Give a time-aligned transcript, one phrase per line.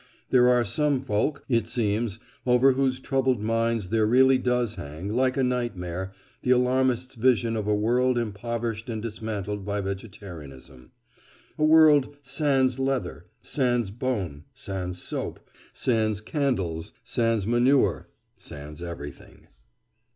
[0.31, 2.17] There are some folk, it seems,
[2.47, 7.67] over whose troubled minds there really does hang, like a nightmare, the alarmist's vision of
[7.67, 15.39] a world impoverished and dismantled by vegetarianism—a world sans leather, sans bone, sans soap,
[15.71, 18.07] sans candles, sans manure,
[18.39, 19.45] sans everything.